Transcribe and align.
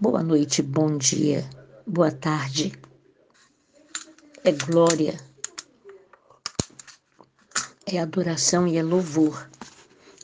Boa 0.00 0.22
noite, 0.22 0.62
bom 0.62 0.96
dia, 0.96 1.44
boa 1.84 2.12
tarde. 2.12 2.72
É 4.44 4.52
glória, 4.52 5.18
é 7.84 7.98
adoração 7.98 8.64
e 8.68 8.76
é 8.76 8.82
louvor. 8.82 9.50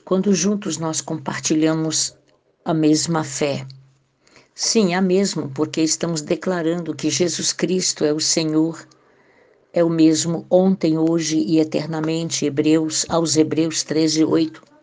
Quando 0.04 0.32
juntos 0.32 0.78
nós 0.78 1.00
compartilhamos 1.00 2.16
a 2.64 2.72
mesma 2.72 3.24
fé. 3.24 3.66
Sim, 4.54 4.94
a 4.94 5.02
mesma, 5.02 5.50
porque 5.52 5.80
estamos 5.80 6.22
declarando 6.22 6.94
que 6.94 7.10
Jesus 7.10 7.52
Cristo 7.52 8.04
é 8.04 8.12
o 8.12 8.20
Senhor, 8.20 8.86
é 9.72 9.82
o 9.82 9.90
mesmo 9.90 10.46
ontem, 10.48 10.96
hoje 10.96 11.36
e 11.36 11.58
eternamente. 11.58 12.46
Hebreus, 12.46 13.04
aos 13.08 13.36
Hebreus 13.36 13.82
13, 13.82 14.24
8. 14.24 14.73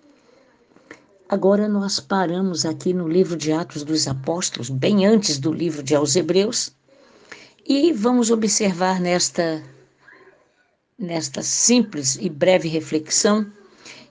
Agora 1.31 1.69
nós 1.69 1.97
paramos 1.97 2.65
aqui 2.65 2.91
no 2.91 3.07
livro 3.07 3.37
de 3.37 3.53
Atos 3.53 3.85
dos 3.85 4.05
Apóstolos, 4.05 4.69
bem 4.69 5.05
antes 5.05 5.39
do 5.39 5.49
livro 5.49 5.81
de 5.81 5.95
Aos 5.95 6.17
Hebreus, 6.17 6.73
e 7.65 7.93
vamos 7.93 8.29
observar 8.29 8.99
nesta 8.99 9.63
nesta 10.99 11.41
simples 11.41 12.17
e 12.17 12.29
breve 12.29 12.67
reflexão 12.67 13.49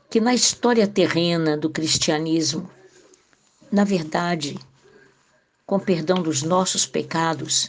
que 0.08 0.18
na 0.18 0.32
história 0.34 0.88
terrena 0.88 1.58
do 1.58 1.68
cristianismo, 1.68 2.70
na 3.70 3.84
verdade, 3.84 4.58
com 5.66 5.78
perdão 5.78 6.22
dos 6.22 6.42
nossos 6.42 6.86
pecados, 6.86 7.68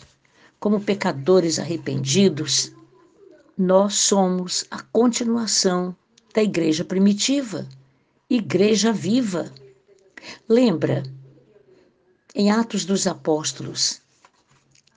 como 0.62 0.80
pecadores 0.80 1.59
arrependidos, 1.59 2.72
nós 3.58 3.95
somos 3.95 4.64
a 4.72 4.81
continuação 4.81 5.94
da 6.34 6.42
igreja 6.42 6.86
primitiva 6.86 7.68
igreja 8.35 8.94
viva. 8.94 9.52
Lembra, 10.48 11.03
em 12.34 12.49
Atos 12.49 12.85
dos 12.85 13.05
Apóstolos, 13.05 14.02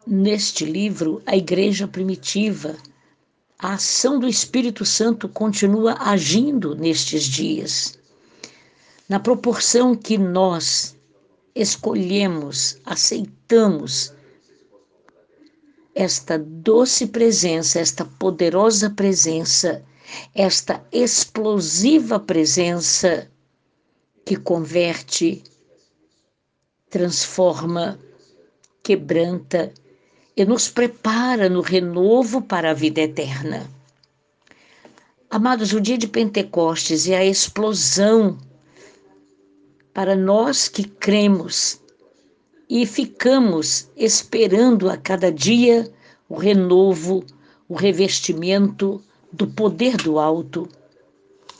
neste 0.06 0.64
livro, 0.64 1.20
a 1.27 1.36
igreja 1.36 1.89
primitiva, 1.89 2.77
a 3.59 3.75
ação 3.75 4.20
do 4.20 4.28
Espírito 4.28 4.84
Santo 4.84 5.28
continua 5.28 5.97
agindo 5.98 6.77
nestes 6.77 7.25
dias. 7.25 7.98
Na 9.09 9.19
proporção 9.19 9.97
que 9.97 10.16
nós 10.16 10.97
escolhemos, 11.56 12.78
aceitamos 12.84 14.12
esta 15.92 16.39
doce 16.39 17.09
presença, 17.09 17.81
esta 17.81 18.05
poderosa 18.05 18.91
presença 18.91 19.84
esta 20.34 20.84
explosiva 20.93 22.19
presença 22.19 23.31
que 24.25 24.37
converte, 24.37 25.43
transforma, 26.89 27.98
quebranta 28.83 29.73
e 30.37 30.45
nos 30.45 30.69
prepara 30.69 31.48
no 31.48 31.61
renovo 31.61 32.43
para 32.43 32.71
a 32.71 32.75
vida 32.75 33.01
eterna. 33.01 33.69
Amados, 35.31 35.73
o 35.73 35.81
dia 35.81 35.98
de 35.98 36.06
Pentecostes 36.06 37.09
é 37.09 37.17
a 37.17 37.25
explosão 37.25 38.39
para 39.93 40.15
nós 40.15 40.69
que 40.69 40.84
cremos 40.84 41.81
e 42.69 42.87
ficamos 42.87 43.89
esperando 43.97 44.89
a 44.89 44.97
cada 44.97 45.31
dia 45.31 45.93
o 46.28 46.37
renovo, 46.37 47.25
o 47.69 47.75
revestimento, 47.75 49.03
do 49.35 49.49
poder 49.49 49.97
do 49.97 50.19
alto. 50.19 50.69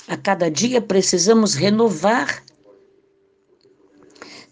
A 0.07 0.17
cada 0.17 0.51
dia 0.51 0.81
precisamos 0.81 1.55
renovar. 1.55 2.43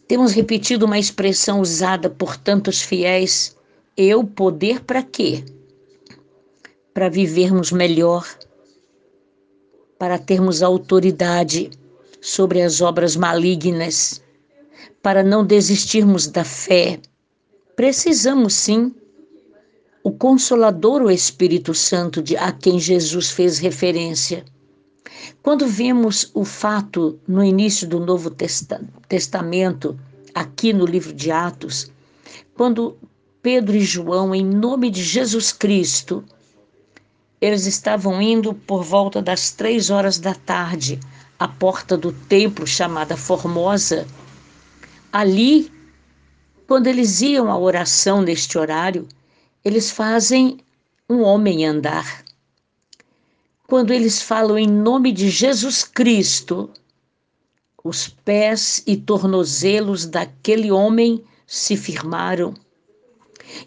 Temos 0.09 0.33
repetido 0.33 0.87
uma 0.87 0.98
expressão 0.98 1.61
usada 1.61 2.11
por 2.11 2.37
tantos 2.37 2.83
fiéis: 2.83 3.56
eu 3.97 4.25
poder 4.25 4.81
para 4.81 5.03
quê? 5.03 5.45
Para 6.93 7.09
vivermos 7.09 7.70
melhor, 7.70 8.27
para 9.99 10.19
termos 10.19 10.62
autoridade 10.62 11.71
sobre 12.21 12.61
as 12.61 12.81
obras 12.81 13.15
malignas, 13.15 14.21
para 15.00 15.22
não 15.22 15.44
desistirmos 15.44 16.27
da 16.27 16.44
fé. 16.44 17.00
Precisamos 17.77 18.55
sim 18.55 18.94
o 20.02 20.10
Consolador, 20.10 21.02
o 21.02 21.10
Espírito 21.10 21.74
Santo, 21.74 22.22
de, 22.22 22.36
a 22.36 22.50
quem 22.50 22.78
Jesus 22.78 23.30
fez 23.30 23.58
referência. 23.58 24.44
Quando 25.42 25.66
vemos 25.66 26.30
o 26.34 26.44
fato 26.44 27.18
no 27.26 27.42
início 27.42 27.86
do 27.86 28.00
Novo 28.00 28.30
Testamento, 29.08 29.98
aqui 30.34 30.72
no 30.72 30.84
livro 30.84 31.12
de 31.12 31.30
Atos, 31.30 31.90
quando 32.54 32.96
Pedro 33.40 33.76
e 33.76 33.80
João, 33.80 34.34
em 34.34 34.44
nome 34.44 34.90
de 34.90 35.02
Jesus 35.02 35.52
Cristo, 35.52 36.24
eles 37.40 37.66
estavam 37.66 38.20
indo 38.20 38.54
por 38.54 38.82
volta 38.84 39.20
das 39.20 39.50
três 39.50 39.90
horas 39.90 40.19
da 40.19 40.34
tarde 40.34 40.98
à 41.38 41.48
porta 41.48 41.96
do 41.96 42.12
templo 42.12 42.66
chamada 42.66 43.16
Formosa. 43.16 44.06
Ali, 45.12 45.72
quando 46.69 46.86
eles 46.86 47.20
iam 47.20 47.50
à 47.50 47.58
oração 47.58 48.22
neste 48.22 48.56
horário, 48.56 49.08
eles 49.65 49.91
fazem 49.91 50.59
um 51.09 51.23
homem 51.23 51.65
andar. 51.65 52.25
Quando 53.67 53.93
eles 53.93 54.21
falam 54.21 54.59
em 54.59 54.67
nome 54.67 55.12
de 55.12 55.31
Jesus 55.31 55.84
Cristo, 55.84 56.71
os 57.83 58.09
pés 58.09 58.83
e 58.87 58.97
tornozelos 58.97 60.06
daquele 60.06 60.71
homem 60.71 61.23
se 61.47 61.77
firmaram. 61.77 62.55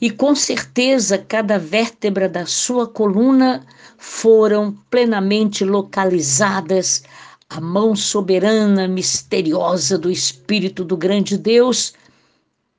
E 0.02 0.10
com 0.10 0.34
certeza 0.36 1.18
cada 1.18 1.58
vértebra 1.58 2.28
da 2.28 2.46
sua 2.46 2.88
coluna 2.88 3.66
foram 3.98 4.72
plenamente 4.90 5.64
localizadas. 5.64 7.04
A 7.50 7.62
mão 7.62 7.96
soberana, 7.96 8.88
misteriosa 8.88 9.98
do 9.98 10.10
Espírito 10.10 10.84
do 10.84 10.98
grande 10.98 11.38
Deus 11.38 11.94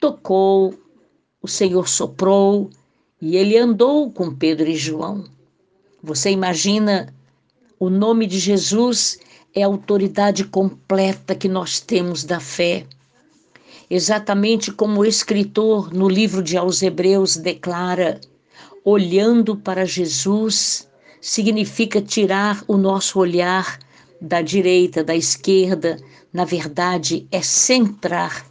tocou, 0.01 0.75
o 1.41 1.49
Senhor 1.49 1.89
soprou 1.89 2.71
e 3.21 3.37
ele 3.37 3.57
andou 3.57 4.11
com 4.11 4.35
Pedro 4.35 4.69
e 4.69 4.77
João. 4.77 5.25
Você 6.03 6.31
imagina 6.31 7.13
o 7.79 7.89
nome 7.89 8.27
de 8.27 8.39
Jesus 8.39 9.19
é 9.55 9.63
a 9.63 9.67
autoridade 9.67 10.45
completa 10.45 11.35
que 11.35 11.49
nós 11.49 11.81
temos 11.81 12.25
da 12.25 12.41
fé. 12.41 12.87
Exatamente 13.89 14.71
como 14.73 15.01
o 15.01 15.05
escritor 15.05 15.93
no 15.93 16.09
livro 16.09 16.43
de 16.43 16.57
Aos 16.57 16.83
Hebreus 16.83 17.37
declara, 17.37 18.21
olhando 18.85 19.57
para 19.57 19.85
Jesus 19.85 20.89
significa 21.21 22.01
tirar 22.01 22.63
o 22.69 22.77
nosso 22.77 23.19
olhar 23.19 23.79
da 24.21 24.43
direita, 24.43 25.03
da 25.03 25.15
esquerda, 25.15 25.99
na 26.33 26.45
verdade, 26.45 27.27
é 27.33 27.41
centrar 27.43 28.47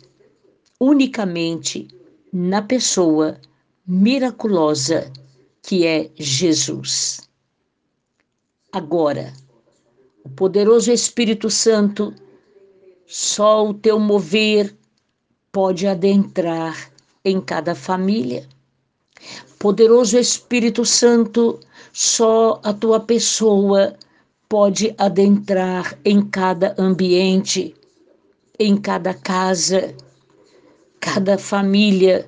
unicamente 0.80 1.88
na 2.32 2.62
pessoa 2.62 3.40
miraculosa 3.88 5.12
que 5.62 5.86
é 5.86 6.10
Jesus. 6.16 7.22
Agora, 8.72 9.34
o 10.24 10.30
poderoso 10.30 10.92
Espírito 10.92 11.50
Santo, 11.50 12.14
só 13.06 13.68
o 13.68 13.74
teu 13.74 14.00
mover 14.00 14.76
pode 15.52 15.88
adentrar 15.88 16.92
em 17.24 17.40
cada 17.40 17.76
família. 17.76 18.48
Poderoso 19.60 20.18
Espírito 20.18 20.84
Santo, 20.84 21.60
só 21.94 22.60
a 22.64 22.74
tua 22.74 23.00
pessoa 23.00 23.96
pode 24.50 24.94
adentrar 24.98 25.98
em 26.04 26.22
cada 26.26 26.76
ambiente, 26.78 27.76
em 28.60 28.78
cada 28.78 29.14
casa, 29.14 29.96
cada 31.00 31.38
família 31.38 32.28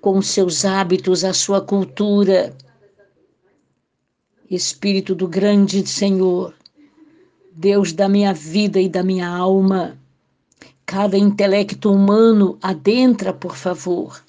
com 0.00 0.20
seus 0.22 0.64
hábitos, 0.64 1.24
a 1.24 1.32
sua 1.32 1.60
cultura. 1.60 2.54
Espírito 4.50 5.14
do 5.14 5.28
grande 5.28 5.86
Senhor, 5.86 6.54
Deus 7.52 7.92
da 7.92 8.08
minha 8.08 8.34
vida 8.34 8.80
e 8.80 8.88
da 8.88 9.02
minha 9.02 9.28
alma, 9.28 9.96
cada 10.84 11.16
intelecto 11.16 11.92
humano 11.92 12.58
adentra, 12.60 13.32
por 13.32 13.54
favor. 13.54 14.20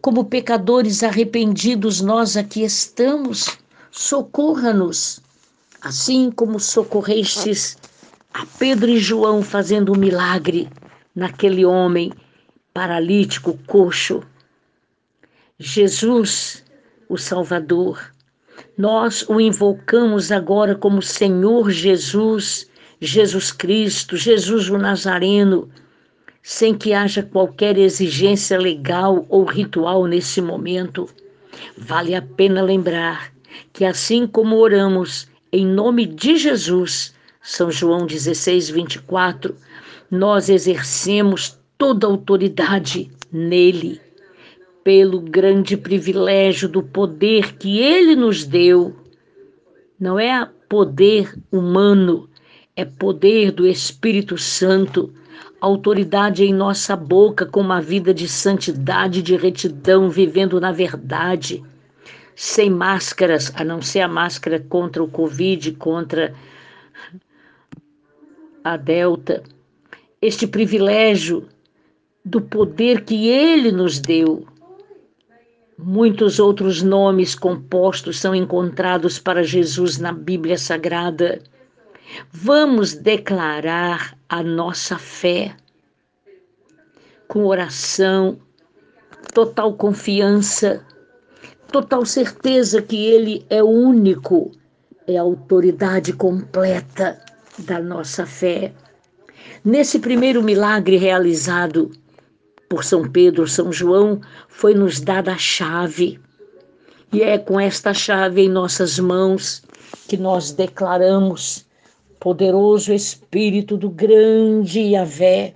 Como 0.00 0.26
pecadores 0.26 1.02
arrependidos, 1.02 2.00
nós 2.00 2.36
aqui 2.36 2.62
estamos, 2.62 3.58
socorra-nos, 3.90 5.20
assim 5.80 6.30
como 6.30 6.60
socorrestes 6.60 7.76
a 8.32 8.46
Pedro 8.58 8.88
e 8.90 8.98
João 8.98 9.42
fazendo 9.42 9.92
um 9.92 9.98
milagre 9.98 10.68
naquele 11.14 11.64
homem 11.64 12.12
paralítico, 12.72 13.58
coxo. 13.66 14.22
Jesus, 15.62 16.64
o 17.06 17.18
Salvador. 17.18 18.14
Nós 18.78 19.28
o 19.28 19.38
invocamos 19.38 20.32
agora 20.32 20.74
como 20.74 21.02
Senhor 21.02 21.70
Jesus, 21.70 22.66
Jesus 22.98 23.52
Cristo, 23.52 24.16
Jesus 24.16 24.70
o 24.70 24.78
Nazareno, 24.78 25.68
sem 26.42 26.72
que 26.72 26.94
haja 26.94 27.22
qualquer 27.22 27.76
exigência 27.76 28.58
legal 28.58 29.26
ou 29.28 29.44
ritual 29.44 30.06
nesse 30.06 30.40
momento, 30.40 31.06
vale 31.76 32.14
a 32.14 32.22
pena 32.22 32.62
lembrar 32.62 33.30
que, 33.70 33.84
assim 33.84 34.26
como 34.26 34.56
oramos 34.56 35.28
em 35.52 35.66
nome 35.66 36.06
de 36.06 36.38
Jesus, 36.38 37.14
São 37.42 37.70
João 37.70 38.06
16, 38.06 38.70
24, 38.70 39.54
nós 40.10 40.48
exercemos 40.48 41.60
toda 41.76 42.06
a 42.06 42.10
autoridade 42.10 43.10
nele, 43.30 44.00
pelo 44.82 45.20
grande 45.20 45.76
privilégio 45.76 46.68
do 46.68 46.82
poder 46.82 47.56
que 47.56 47.78
ele 47.78 48.16
nos 48.16 48.44
deu. 48.44 48.94
Não 49.98 50.18
é 50.18 50.48
poder 50.68 51.36
humano, 51.52 52.28
é 52.74 52.84
poder 52.84 53.52
do 53.52 53.66
Espírito 53.66 54.38
Santo 54.38 55.12
autoridade 55.60 56.42
em 56.44 56.54
nossa 56.54 56.96
boca 56.96 57.44
com 57.44 57.60
uma 57.60 57.80
vida 57.82 58.14
de 58.14 58.26
santidade, 58.26 59.22
de 59.22 59.36
retidão, 59.36 60.08
vivendo 60.08 60.58
na 60.58 60.72
verdade, 60.72 61.62
sem 62.34 62.70
máscaras, 62.70 63.52
a 63.54 63.62
não 63.62 63.82
ser 63.82 64.00
a 64.00 64.08
máscara 64.08 64.58
contra 64.58 65.02
o 65.02 65.08
Covid, 65.08 65.72
contra 65.72 66.34
a 68.64 68.76
Delta. 68.76 69.42
Este 70.22 70.46
privilégio 70.46 71.46
do 72.24 72.40
poder 72.40 73.04
que 73.04 73.28
ele 73.28 73.70
nos 73.70 73.98
deu. 73.98 74.46
Muitos 75.82 76.38
outros 76.38 76.82
nomes 76.82 77.34
compostos 77.34 78.20
são 78.20 78.34
encontrados 78.34 79.18
para 79.18 79.42
Jesus 79.42 79.96
na 79.96 80.12
Bíblia 80.12 80.58
Sagrada. 80.58 81.40
Vamos 82.30 82.92
declarar 82.92 84.14
a 84.28 84.42
nossa 84.42 84.98
fé 84.98 85.56
com 87.26 87.46
oração, 87.46 88.38
total 89.32 89.72
confiança, 89.72 90.84
total 91.72 92.04
certeza 92.04 92.82
que 92.82 93.06
Ele 93.06 93.46
é 93.48 93.62
único, 93.62 94.50
é 95.06 95.16
a 95.16 95.22
autoridade 95.22 96.12
completa 96.12 97.18
da 97.58 97.80
nossa 97.80 98.26
fé. 98.26 98.72
Nesse 99.64 99.98
primeiro 99.98 100.42
milagre 100.42 100.96
realizado 100.96 101.90
por 102.70 102.84
São 102.84 103.02
Pedro, 103.02 103.48
São 103.48 103.72
João, 103.72 104.20
foi 104.46 104.74
nos 104.74 105.00
dada 105.00 105.32
a 105.32 105.36
chave. 105.36 106.20
E 107.12 107.20
é 107.20 107.36
com 107.36 107.58
esta 107.58 107.92
chave 107.92 108.42
em 108.42 108.48
nossas 108.48 108.96
mãos 108.96 109.60
que 110.06 110.16
nós 110.16 110.52
declaramos 110.52 111.66
poderoso 112.20 112.92
Espírito 112.92 113.76
do 113.76 113.90
grande 113.90 114.78
Yahvé, 114.78 115.52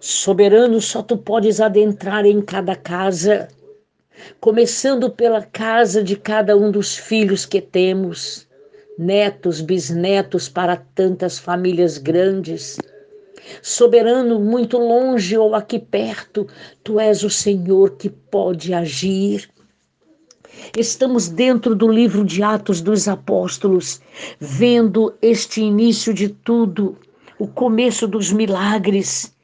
soberano, 0.00 0.80
só 0.80 1.02
tu 1.02 1.18
podes 1.18 1.60
adentrar 1.60 2.24
em 2.24 2.40
cada 2.40 2.74
casa, 2.74 3.48
começando 4.40 5.10
pela 5.10 5.42
casa 5.42 6.02
de 6.02 6.16
cada 6.16 6.56
um 6.56 6.70
dos 6.70 6.96
filhos 6.96 7.44
que 7.44 7.60
temos, 7.60 8.48
netos, 8.98 9.60
bisnetos 9.60 10.48
para 10.48 10.76
tantas 10.94 11.38
famílias 11.38 11.98
grandes. 11.98 12.78
Soberano, 13.62 14.40
muito 14.40 14.78
longe 14.78 15.36
ou 15.36 15.54
aqui 15.54 15.78
perto, 15.78 16.46
tu 16.82 16.98
és 16.98 17.22
o 17.22 17.30
Senhor 17.30 17.96
que 17.96 18.08
pode 18.08 18.72
agir 18.72 19.48
Estamos 20.76 21.28
dentro 21.28 21.74
do 21.74 21.88
livro 21.88 22.24
de 22.24 22.42
Atos 22.42 22.80
dos 22.80 23.08
Apóstolos, 23.08 24.00
vendo 24.38 25.14
este 25.20 25.60
início 25.60 26.12
de 26.12 26.28
tudo, 26.28 26.96
o 27.38 27.46
começo 27.46 28.06
dos 28.06 28.32
milagres. 28.32 29.34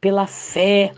Pela 0.00 0.26
fé, 0.26 0.92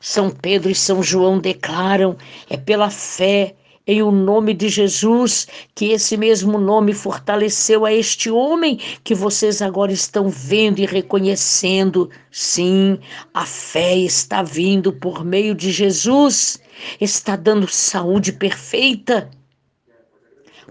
São 0.00 0.30
Pedro 0.30 0.70
e 0.70 0.74
São 0.74 1.02
João 1.02 1.38
declaram: 1.38 2.16
é 2.48 2.56
pela 2.56 2.90
fé 2.90 3.54
em 3.86 4.02
o 4.02 4.10
nome 4.10 4.54
de 4.54 4.68
Jesus, 4.68 5.46
que 5.74 5.92
esse 5.92 6.16
mesmo 6.16 6.58
nome 6.58 6.94
fortaleceu 6.94 7.84
a 7.84 7.92
este 7.92 8.30
homem 8.30 8.78
que 9.02 9.14
vocês 9.14 9.60
agora 9.60 9.92
estão 9.92 10.30
vendo 10.30 10.78
e 10.78 10.86
reconhecendo. 10.86 12.10
Sim, 12.30 12.98
a 13.32 13.44
fé 13.44 13.96
está 13.96 14.42
vindo 14.42 14.92
por 14.92 15.24
meio 15.24 15.54
de 15.54 15.70
Jesus, 15.70 16.58
está 16.98 17.36
dando 17.36 17.68
saúde 17.68 18.32
perfeita. 18.32 19.30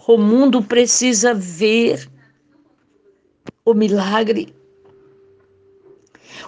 O 0.08 0.18
mundo 0.18 0.64
precisa 0.64 1.34
ver 1.34 2.10
o 3.64 3.74
milagre. 3.74 4.54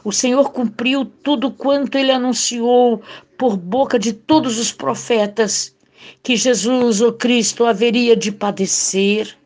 O 0.03 0.11
Senhor 0.11 0.51
cumpriu 0.51 1.05
tudo 1.05 1.51
quanto 1.51 1.95
ele 1.95 2.11
anunciou 2.11 3.01
por 3.37 3.55
boca 3.55 3.99
de 3.99 4.13
todos 4.13 4.57
os 4.57 4.71
profetas 4.71 5.74
que 6.21 6.35
Jesus, 6.35 7.01
o 7.01 7.13
Cristo, 7.13 7.65
haveria 7.65 8.15
de 8.15 8.31
padecer, 8.31 9.37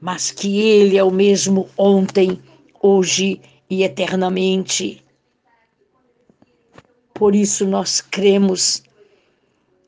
mas 0.00 0.30
que 0.30 0.60
Ele 0.60 0.96
é 0.96 1.04
o 1.04 1.10
mesmo 1.10 1.68
ontem, 1.76 2.38
hoje 2.80 3.40
e 3.70 3.84
eternamente. 3.84 5.02
Por 7.14 7.34
isso 7.34 7.66
nós 7.66 8.00
cremos 8.00 8.82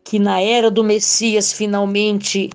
que 0.04 0.18
na 0.18 0.40
era 0.40 0.70
do 0.70 0.84
Messias, 0.84 1.52
finalmente, 1.52 2.50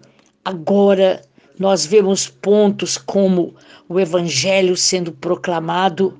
agora, 0.46 1.22
nós 1.58 1.86
vemos 1.86 2.30
pontos 2.30 2.98
como 2.98 3.54
o 3.90 4.00
Evangelho 4.00 4.78
sendo 4.78 5.12
proclamado, 5.12 6.18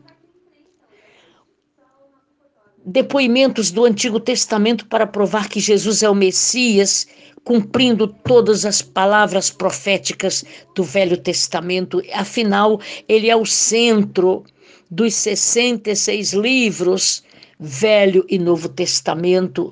depoimentos 2.92 3.70
do 3.70 3.86
Antigo 3.86 4.20
Testamento 4.20 4.88
para 4.88 5.06
provar 5.06 5.48
que 5.48 5.60
Jesus 5.60 6.02
é 6.02 6.10
o 6.10 6.16
Messias, 6.16 7.08
cumprindo 7.44 8.08
todas 8.08 8.66
as 8.66 8.82
palavras 8.82 9.52
proféticas 9.52 10.44
do 10.76 10.84
Velho 10.84 11.16
Testamento. 11.16 12.02
Afinal, 12.14 12.82
ele 13.08 13.30
é 13.30 13.36
o 13.36 13.46
centro 13.46 14.44
dos 14.90 15.14
66 15.14 16.34
livros, 16.34 17.24
Velho 17.60 18.26
e 18.28 18.40
Novo 18.40 18.68
Testamento. 18.68 19.72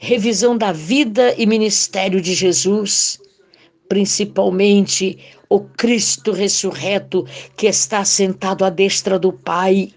Revisão 0.00 0.56
da 0.56 0.72
vida 0.72 1.34
e 1.36 1.44
ministério 1.44 2.18
de 2.18 2.32
Jesus, 2.32 3.20
principalmente 3.90 5.18
o 5.50 5.60
Cristo 5.60 6.32
ressurreto 6.32 7.26
que 7.58 7.66
está 7.66 8.06
sentado 8.06 8.64
à 8.64 8.70
destra 8.70 9.18
do 9.18 9.34
Pai 9.34 9.92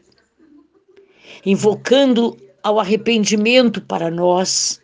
invocando 1.46 2.38
ao 2.64 2.80
arrependimento 2.80 3.82
para 3.82 4.12
nós. 4.12 4.82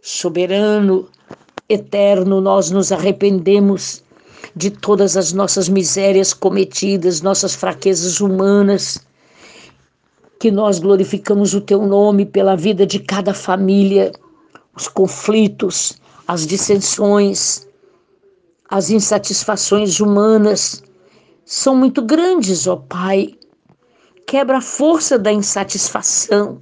Soberano, 0.00 1.08
eterno, 1.68 2.40
nós 2.40 2.70
nos 2.70 2.92
arrependemos 2.92 4.02
de 4.54 4.70
todas 4.70 5.16
as 5.16 5.32
nossas 5.32 5.68
misérias 5.68 6.32
cometidas, 6.32 7.20
nossas 7.20 7.54
fraquezas 7.54 8.20
humanas, 8.20 8.98
que 10.40 10.50
nós 10.50 10.78
glorificamos 10.78 11.52
o 11.52 11.60
teu 11.60 11.84
nome 11.84 12.24
pela 12.24 12.56
vida 12.56 12.86
de 12.86 13.00
cada 13.00 13.34
família, 13.34 14.12
os 14.74 14.88
conflitos, 14.88 16.00
as 16.26 16.46
dissensões, 16.46 17.66
as 18.70 18.90
insatisfações 18.90 20.00
humanas. 20.00 20.82
São 21.44 21.74
muito 21.74 22.00
grandes, 22.02 22.66
ó 22.66 22.76
Pai 22.76 23.34
quebra 24.28 24.58
a 24.58 24.60
força 24.60 25.18
da 25.18 25.32
insatisfação. 25.32 26.60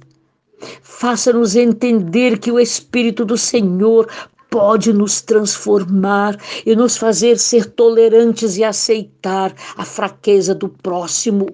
Faça-nos 0.81 1.53
entender 1.53 2.39
que 2.39 2.49
o 2.49 2.57
Espírito 2.57 3.25
do 3.25 3.37
Senhor 3.37 4.09
pode 4.49 4.93
nos 4.93 5.19
transformar 5.19 6.37
e 6.65 6.73
nos 6.77 6.95
fazer 6.95 7.37
ser 7.37 7.65
tolerantes 7.65 8.55
e 8.55 8.63
aceitar 8.63 9.53
a 9.75 9.83
fraqueza 9.83 10.55
do 10.55 10.69
próximo. 10.69 11.45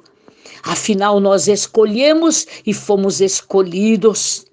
Afinal, 0.61 1.19
nós 1.19 1.47
escolhemos 1.47 2.45
e 2.63 2.75
fomos 2.75 3.19
escolhidos. 3.19 4.45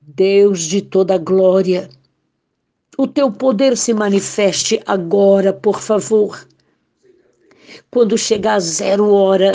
Deus 0.00 0.60
de 0.60 0.80
toda 0.80 1.18
glória, 1.18 1.90
o 2.96 3.06
teu 3.06 3.30
poder 3.30 3.76
se 3.76 3.92
manifeste 3.92 4.80
agora, 4.86 5.52
por 5.52 5.80
favor. 5.80 6.48
Quando 7.90 8.16
chegar 8.16 8.54
a 8.54 8.60
zero 8.60 9.12
hora, 9.12 9.52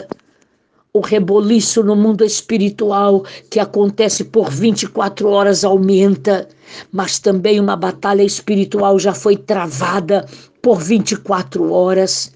o 0.96 1.02
reboliço 1.02 1.84
no 1.84 1.94
mundo 1.94 2.24
espiritual 2.24 3.26
que 3.50 3.60
acontece 3.60 4.24
por 4.24 4.50
24 4.50 5.28
horas 5.28 5.66
aumenta, 5.66 6.48
mas 6.90 7.20
também 7.20 7.60
uma 7.60 7.76
batalha 7.76 8.24
espiritual 8.24 8.98
já 8.98 9.14
foi 9.14 9.36
travada 9.36 10.26
por 10.62 10.82
24 10.82 11.70
horas. 11.70 12.32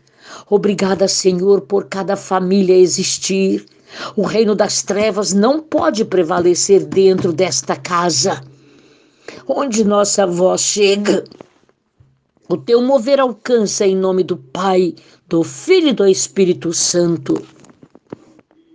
Obrigada, 0.50 1.08
Senhor, 1.08 1.62
por 1.62 1.86
cada 1.86 2.18
família 2.18 2.76
existir. 2.76 3.66
O 4.14 4.24
reino 4.24 4.54
das 4.54 4.84
trevas 4.84 5.32
não 5.32 5.62
pode 5.62 6.04
prevalecer 6.04 6.86
dentro 6.86 7.32
desta 7.32 7.78
casa. 7.78 8.44
Onde 9.48 9.86
nossa 9.86 10.28
voz 10.28 10.60
chega, 10.60 11.24
o 12.50 12.58
teu 12.58 12.82
mover 12.82 13.22
alcança 13.22 13.88
em 13.88 13.96
nome 13.96 14.22
do 14.22 14.36
Pai, 14.36 14.96
do 15.30 15.46
Filho 15.46 15.88
e 15.88 15.94
do 15.94 16.06
Espírito 16.06 16.74
Santo. 16.74 17.42